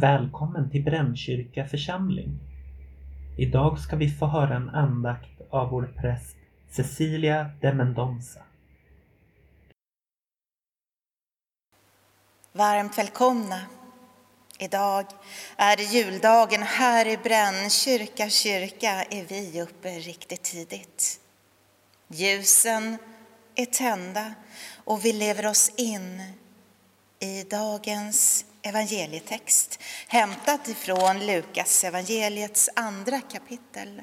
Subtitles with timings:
[0.00, 2.38] Välkommen till Brännkyrka församling.
[3.38, 6.36] Idag ska vi få höra en andakt av vår präst
[6.70, 8.40] Cecilia de Mendonza.
[12.52, 13.60] Varmt välkomna.
[14.58, 15.04] Idag
[15.56, 21.20] är det juldagen här i Brännkyrka kyrka är vi uppe riktigt tidigt.
[22.08, 22.98] Ljusen
[23.54, 24.34] är tända
[24.84, 26.22] och vi lever oss in
[27.20, 34.02] i dagens evangelietext hämtat ifrån Lukas evangeliets andra kapitel.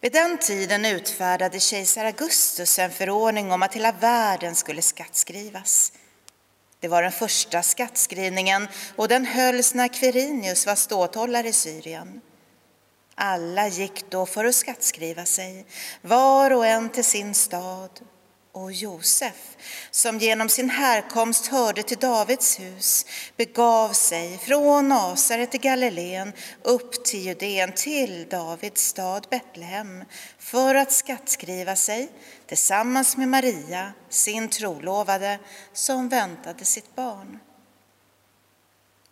[0.00, 5.92] Vid den tiden utfärdade kejsar Augustus en förordning om att hela världen skulle skattskrivas.
[6.80, 12.20] Det var den första skattskrivningen och den hölls när Quirinius var ståthållare i Syrien.
[13.14, 15.66] Alla gick då för att skattskriva sig,
[16.00, 17.90] var och en till sin stad
[18.54, 19.56] och Josef,
[19.90, 27.04] som genom sin härkomst hörde till Davids hus, begav sig från Nasaret i Galileen upp
[27.04, 30.04] till Judeen, till Davids stad Betlehem,
[30.38, 32.08] för att skattskriva sig
[32.46, 35.38] tillsammans med Maria, sin trolovade,
[35.72, 37.38] som väntade sitt barn.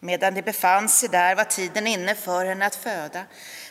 [0.00, 3.24] Medan de befann sig där var tiden inne för henne att föda,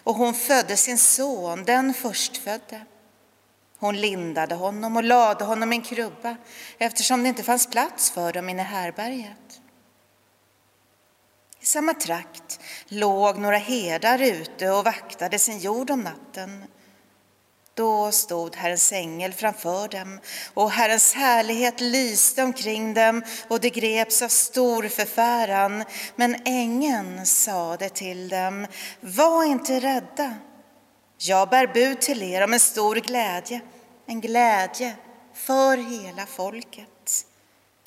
[0.04, 2.86] och hon födde sin son, den förstfödde.
[3.80, 6.36] Hon lindade honom och lade honom i en krubba
[6.78, 9.62] eftersom det inte fanns plats för dem inne i härberget.
[11.60, 16.64] I samma trakt låg några herdar ute och vaktade sin jord om natten.
[17.74, 20.20] Då stod Herrens ängel framför dem
[20.54, 25.84] och Herrens härlighet lyste omkring dem och de greps av stor förfäran.
[26.16, 28.68] Men ängeln sade till dem,
[29.02, 30.36] var inte rädda.
[31.18, 33.62] Jag bär bud till er om en stor glädje,
[34.06, 34.96] en glädje
[35.34, 37.26] för hela folket.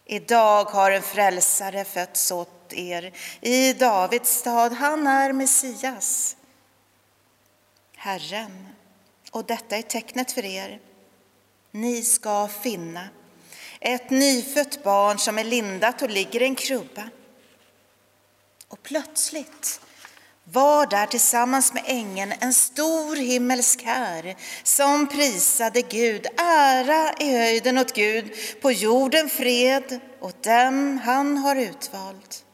[0.05, 4.73] Idag har en frälsare fötts åt er i Davids stad.
[4.73, 6.37] Han är Messias,
[7.97, 8.69] Herren.
[9.31, 10.81] Och detta är tecknet för er.
[11.71, 13.09] Ni ska finna
[13.81, 17.09] ett nyfött barn som är lindat och ligger i en krubba.
[18.69, 19.81] Och plötsligt
[20.53, 26.27] var där tillsammans med ängeln en stor himmelsk här som prisade Gud.
[26.37, 28.33] Ära i höjden åt Gud,
[28.63, 32.45] på jorden fred åt dem han har utvalt.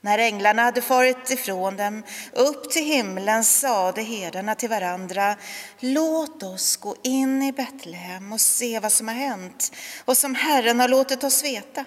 [0.00, 5.36] När änglarna hade farit ifrån dem upp till himlen sade herdarna till varandra
[5.80, 9.72] Låt oss gå in i Betlehem och se vad som har hänt
[10.04, 11.84] och som Herren har låtit oss veta.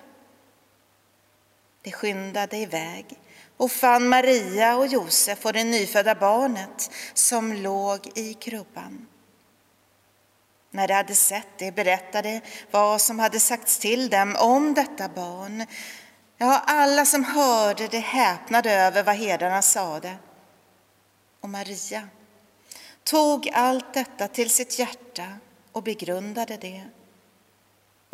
[1.82, 3.06] De skyndade iväg
[3.58, 9.08] och fann Maria och Josef och det nyfödda barnet som låg i krubban.
[10.72, 15.66] När de hade sett det berättade vad som hade sagts till dem om detta barn.
[16.38, 20.16] Ja, alla som hörde det häpnade över vad herdarna sade.
[21.42, 22.10] Och Maria
[23.04, 25.28] tog allt detta till sitt hjärta
[25.72, 26.84] och begrundade det.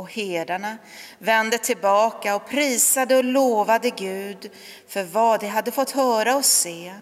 [0.02, 0.78] Och herdarna
[1.20, 4.52] vände tillbaka och prisade och lovade Gud
[4.88, 6.96] för vad de hade fått höra och se.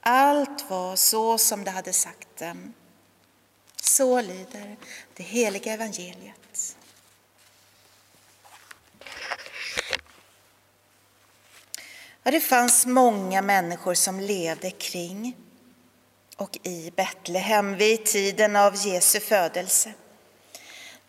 [0.00, 2.74] Allt var så som de hade sagt dem.
[3.82, 4.76] Så lyder
[5.14, 6.76] det heliga evangeliet.
[12.22, 15.36] Ja, det fanns många människor som levde kring
[16.36, 19.92] och i Betlehem vid tiden av Jesu födelse.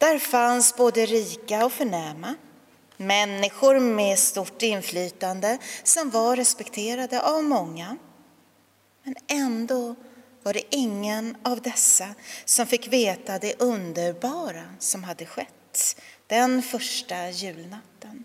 [0.06, 2.36] Där fanns både rika och förnäma,
[2.98, 7.98] människor med stort inflytande som var respekterade av många.
[9.04, 9.96] Men ändå
[10.44, 12.08] var det ingen av dessa
[12.46, 18.24] som fick veta det underbara som hade skett den första julnatten.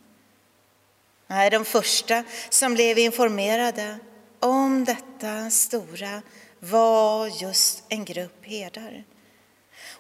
[1.27, 3.99] Nej, de första som blev informerade
[4.41, 6.23] om detta stora
[6.59, 9.05] var just en grupp herdar.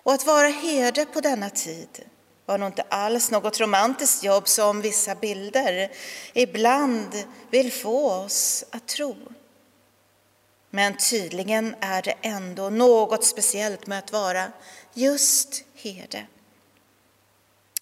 [0.03, 2.05] Och att vara herde på denna tid
[2.47, 5.93] var nog inte alls något romantiskt jobb som vissa bilder
[6.33, 9.17] ibland vill få oss att tro.
[10.71, 14.53] Men tydligen är det ändå något speciellt med att vara
[14.95, 16.27] just herde.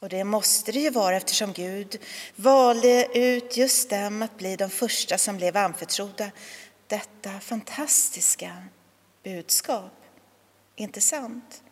[0.01, 1.99] Och det måste det ju vara eftersom Gud
[2.37, 6.31] valde ut just dem att bli de första som blev anförtrodda
[6.87, 8.57] detta fantastiska
[9.23, 9.93] budskap.
[10.77, 11.63] Inte sant?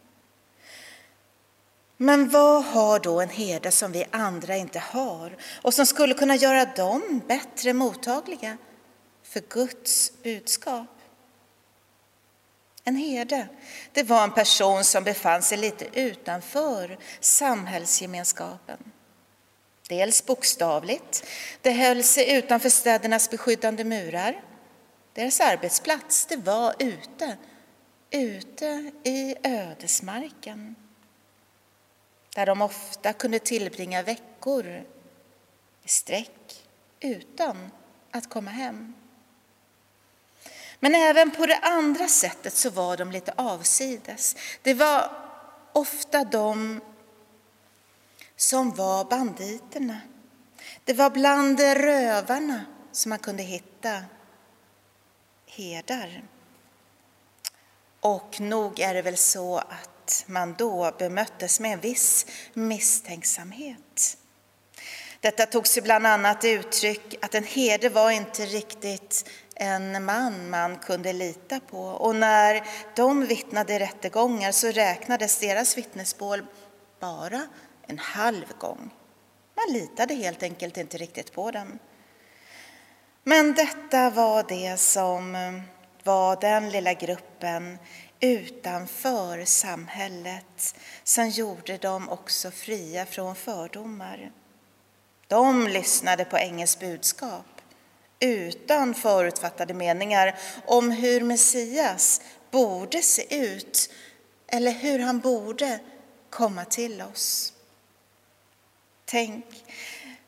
[1.97, 6.37] Men vad har då en herde som vi andra inte har och som skulle kunna
[6.37, 8.57] göra dem bättre mottagliga
[9.23, 10.87] för Guds budskap?
[12.85, 13.49] En herde,
[13.93, 18.79] det var en person som befann sig lite utanför samhällsgemenskapen.
[19.89, 21.27] Dels bokstavligt,
[21.63, 24.43] det höll sig utanför städernas beskyddande murar.
[25.13, 27.37] Deras arbetsplats, det var ute,
[28.11, 30.75] ute i ödesmarken
[32.37, 34.85] där de ofta kunde tillbringa veckor
[35.83, 36.67] i sträck
[37.01, 37.71] utan
[38.11, 38.95] att komma hem.
[40.81, 44.37] Men även på det andra sättet så var de lite avsides.
[44.63, 45.11] Det var
[45.73, 46.81] ofta de
[48.37, 50.01] som var banditerna.
[50.85, 54.03] Det var bland rövarna som man kunde hitta
[55.47, 56.23] herdar.
[58.01, 59.96] Och nog är det väl så att
[60.27, 64.17] man då bemöttes med en viss misstänksamhet.
[65.21, 70.79] Detta tog sig bland annat uttryck att en herde var inte riktigt en man man
[70.79, 71.81] kunde lita på.
[71.81, 72.63] Och när
[72.97, 76.47] de vittnade i rättegångar så räknades deras vittnesmål
[77.01, 77.47] bara
[77.87, 78.91] en halv gång.
[79.55, 81.79] Man litade helt enkelt inte riktigt på dem.
[83.23, 85.53] Men detta var det som eh,
[86.05, 87.79] var den lilla gruppen
[88.21, 90.75] utanför samhället
[91.05, 94.33] som gjorde dem också fria från fördomar.
[95.29, 97.47] De lyssnade på ängelns budskap
[98.21, 102.21] utan förutfattade meningar om hur Messias
[102.51, 103.91] borde se ut
[104.47, 105.81] eller hur han borde
[106.31, 107.53] komma till oss.
[109.05, 109.45] Tänk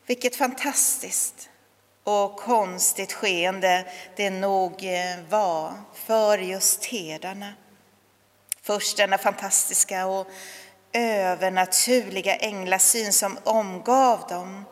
[0.06, 1.50] vilket fantastiskt
[2.04, 7.52] och konstigt skeende det nog eh, var för just herdarna.
[8.68, 10.26] Först denna fantastiska och
[10.92, 14.64] övernaturliga änglasyn som omgav dem.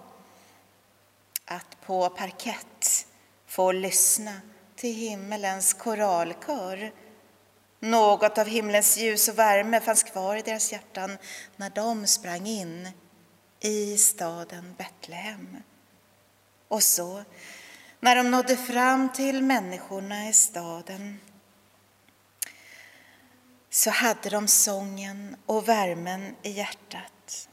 [1.44, 3.06] Att på parkett
[3.46, 4.32] få lyssna
[4.74, 6.92] till himmelens koralkör.
[7.80, 11.18] Något av himlens ljus och värme fanns kvar i deras hjärtan
[11.56, 12.88] när de sprang in
[13.60, 15.56] i staden Betlehem.
[16.68, 17.24] Och så,
[18.00, 21.20] när de nådde fram till människorna i staden
[23.76, 27.48] så hade de sången och värmen i hjärtat.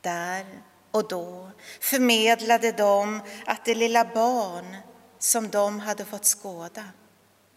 [0.00, 0.46] Där
[0.90, 1.50] och då
[1.80, 4.76] förmedlade de att det lilla barn
[5.18, 6.84] som de hade fått skåda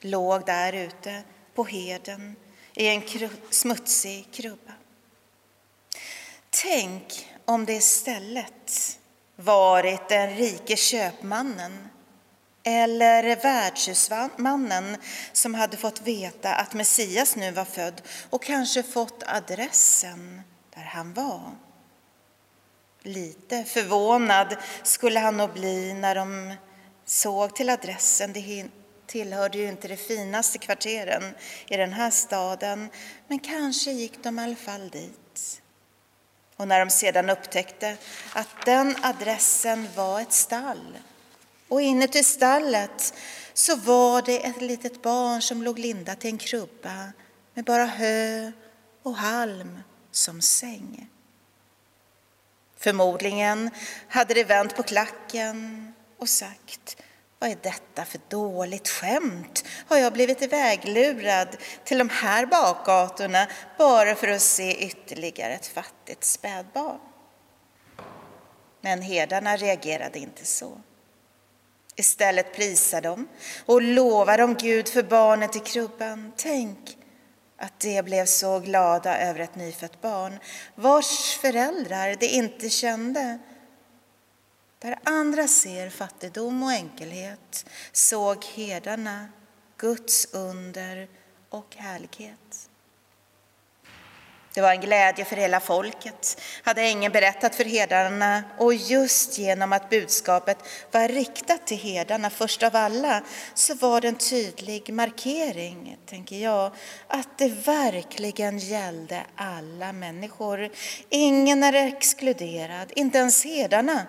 [0.02, 1.24] låg där ute
[1.56, 2.36] på heden
[2.74, 4.74] i en smutsig krubba.
[6.50, 9.00] Tänk om det istället
[9.36, 11.90] varit den rike köpmannen
[12.68, 14.98] eller värdshusmannen
[15.34, 20.42] som hade fått veta att Messias nu var född och kanske fått adressen
[20.76, 21.52] där han var.
[23.02, 26.54] Lite förvånad skulle han nog bli när de
[27.06, 28.34] såg till adressen.
[28.34, 28.66] Det
[29.06, 31.24] tillhörde ju inte de finaste kvarteren
[31.68, 32.90] i den här staden,
[33.28, 35.62] men kanske gick de i alla fall dit.
[36.56, 37.98] Och när de sedan upptäckte
[38.34, 40.98] att den adressen var ett stall
[41.68, 43.14] och inuti stallet
[43.54, 47.12] så var det ett litet barn som låg lindat i en krubba
[47.54, 48.52] med bara hö
[49.04, 49.80] och halm
[50.12, 51.10] som säng.
[52.78, 53.70] Förmodligen
[54.08, 56.98] hade det vänt på klacken och sagt
[57.40, 59.66] vad är detta för dåligt skämt?
[59.88, 63.48] Har jag blivit iväglurad till de här bakgatorna
[63.78, 67.00] bara för att se ytterligare ett fattigt spädbarn?
[68.82, 70.82] Men herdarna reagerade inte så.
[72.00, 73.28] Istället prisa de
[73.66, 76.32] och lova dem Gud för barnet i krubban.
[76.36, 76.98] Tänk
[77.58, 80.40] att de blev så glada över ett nyfött barn
[80.76, 83.40] vars föräldrar de inte kände
[84.80, 89.28] där andra ser fattigdom och enkelhet såg herdarna
[89.78, 91.08] Guds under
[91.50, 92.67] och härlighet.
[94.58, 99.74] Det var en glädje för hela folket, hade ängeln berättat för herdarna och just genom
[99.74, 100.58] att budskapet
[100.92, 103.24] var riktat till herdarna först av alla
[103.54, 106.72] så var det en tydlig markering, tänker jag,
[107.08, 110.70] att det verkligen gällde alla människor.
[111.10, 114.02] Ingen är exkluderad, inte ens herdarna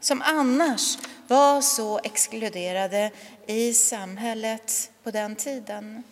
[0.00, 3.10] som annars var så exkluderade
[3.46, 6.02] i samhället på den tiden.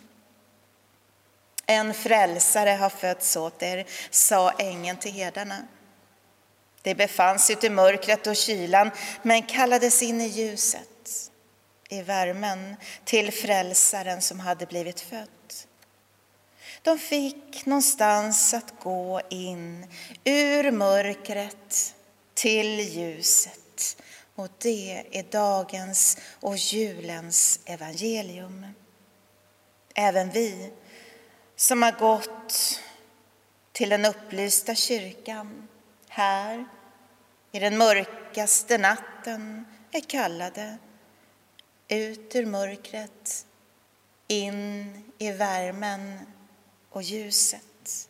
[1.65, 5.67] En frälsare har fötts åt er, sa ängeln till herdarna.
[6.81, 8.91] De befanns ute i mörkret och kylan,
[9.21, 11.31] men kallades in i ljuset,
[11.89, 15.27] i värmen, till frälsaren som hade blivit född.
[16.81, 19.87] De fick någonstans att gå in
[20.23, 21.95] ur mörkret
[22.33, 24.03] till ljuset
[24.35, 28.65] och det är dagens och julens evangelium.
[29.95, 30.71] Även vi
[31.55, 32.79] som har gått
[33.71, 35.67] till den upplysta kyrkan
[36.07, 36.65] här
[37.51, 40.77] i den mörkaste natten är kallade
[41.87, 43.45] ut ur mörkret,
[44.27, 46.19] in i värmen
[46.89, 48.09] och ljuset.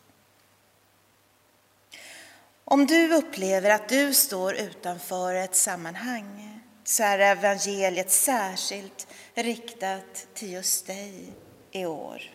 [2.64, 10.52] Om du upplever att du står utanför ett sammanhang så är evangeliet särskilt riktat till
[10.52, 11.32] just dig
[11.70, 12.33] i år.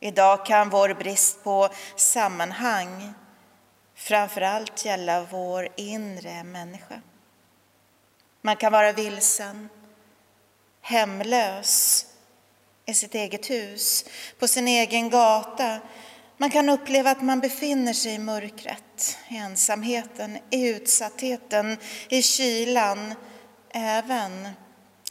[0.00, 3.14] Idag kan vår brist på sammanhang
[3.94, 7.00] framför allt gälla vår inre människa.
[8.40, 9.68] Man kan vara vilsen,
[10.80, 12.06] hemlös
[12.86, 14.04] i sitt eget hus,
[14.38, 15.80] på sin egen gata.
[16.36, 23.14] Man kan uppleva att man befinner sig i mörkret, i ensamheten, i utsattheten, i kylan,
[23.70, 24.48] även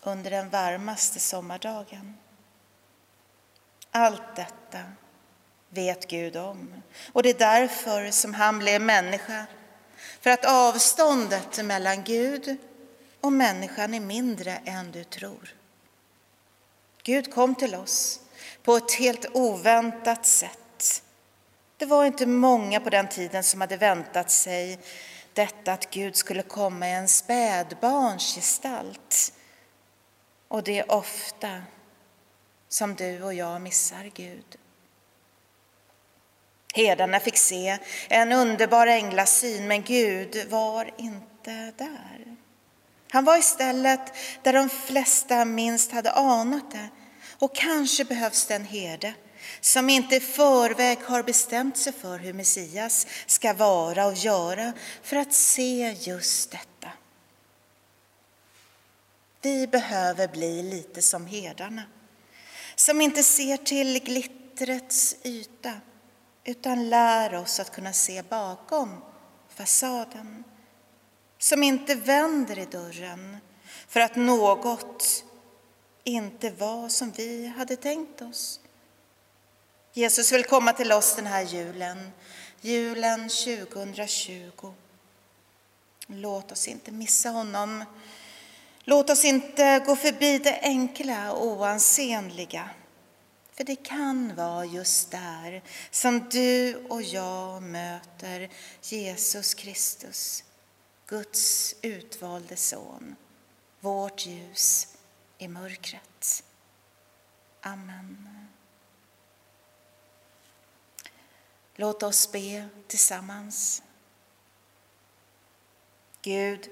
[0.03, 2.17] under den varmaste sommardagen.
[3.97, 4.79] Allt detta
[5.69, 6.81] vet Gud om.
[7.11, 9.45] Och det är därför som han blev människa.
[10.21, 12.57] För att avståndet mellan Gud
[13.21, 15.55] och människan är mindre än du tror.
[17.03, 18.19] Gud kom till oss
[18.63, 21.03] på ett helt oväntat sätt.
[21.77, 24.79] Det var inte många på den tiden som hade väntat sig
[25.33, 29.33] detta att Gud skulle komma i en spädbarns gestalt.
[30.47, 31.61] Och det är ofta
[32.75, 34.55] som du och jag missar Gud.
[36.73, 37.77] Herdarna fick se
[38.09, 42.35] en underbar änglasyn, men Gud var inte där.
[43.09, 44.13] Han var istället
[44.43, 46.89] där de flesta minst hade anat det.
[47.39, 49.13] Och kanske behövs det en herde
[49.61, 55.15] som inte i förväg har bestämt sig för hur Messias ska vara och göra för
[55.15, 56.91] att se just detta.
[59.41, 61.83] Vi behöver bli lite som herdarna,
[62.85, 65.73] som inte ser till glittrets yta
[66.43, 69.01] utan lär oss att kunna se bakom
[69.49, 70.43] fasaden.
[71.37, 73.37] Som inte vänder i dörren
[73.87, 75.23] för att något
[76.03, 78.59] inte var som vi hade tänkt oss.
[79.93, 82.11] Jesus vill komma till oss den här julen,
[82.61, 84.73] julen 2020.
[86.07, 87.83] Låt oss inte missa honom.
[88.87, 92.69] Låt oss inte gå förbi det enkla och oansenliga
[93.55, 98.49] för det kan vara just där som du och jag möter
[98.81, 100.43] Jesus Kristus,
[101.07, 103.15] Guds utvalde son,
[103.79, 104.87] vårt ljus
[105.37, 106.43] i mörkret.
[107.61, 108.47] Amen.
[111.75, 113.83] Låt oss be tillsammans.
[116.21, 116.69] Gud,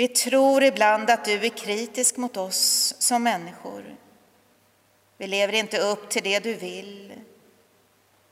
[0.00, 3.96] vi tror ibland att du är kritisk mot oss som människor.
[5.18, 7.12] Vi lever inte upp till det du vill.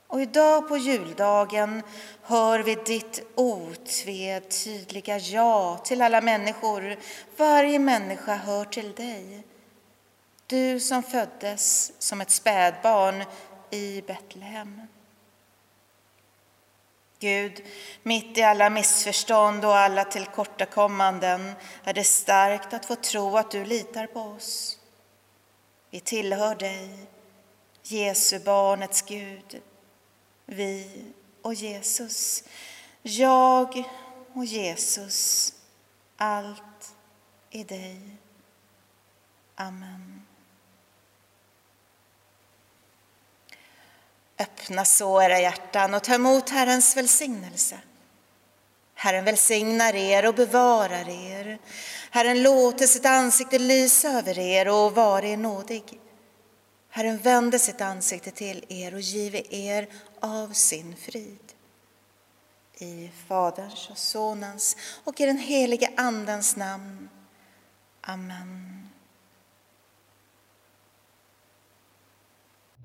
[0.06, 1.82] Och idag på juldagen
[2.22, 6.96] hör vi ditt otvetydiga ja till alla människor.
[7.36, 9.44] Varje människa hör till dig.
[10.46, 13.24] Du som föddes som ett spädbarn
[13.70, 14.82] i Betlehem.
[17.20, 17.62] Gud,
[18.02, 21.52] mitt i alla missförstånd och alla tillkortakommanden
[21.84, 24.78] är det starkt att få tro att du litar på oss.
[25.90, 26.98] Vi tillhör dig,
[27.82, 29.62] Jesu barnets Gud,
[30.46, 31.04] vi
[31.42, 32.44] och Jesus,
[33.02, 33.84] jag
[34.32, 35.54] och Jesus,
[36.16, 36.94] allt
[37.50, 38.00] i dig.
[39.54, 40.27] Amen.
[44.38, 47.78] Öppna så era hjärtan och ta emot Herrens välsignelse.
[48.94, 51.58] Herren välsignar er och bevarar er.
[52.10, 56.00] Herren låter sitt ansikte lysa över er och vara er nådig.
[56.90, 59.88] Herren vänder sitt ansikte till er och giver er
[60.20, 61.52] av sin frid.
[62.78, 67.08] I Faderns och Sonens och i den helige Andens namn.
[68.00, 68.87] Amen.